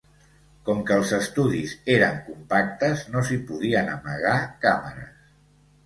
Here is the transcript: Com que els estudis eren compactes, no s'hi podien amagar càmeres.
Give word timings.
Com 0.69 0.79
que 0.87 0.95
els 1.01 1.11
estudis 1.17 1.75
eren 1.97 2.17
compactes, 2.31 3.07
no 3.17 3.25
s'hi 3.29 3.41
podien 3.53 3.97
amagar 3.97 4.37
càmeres. 4.67 5.27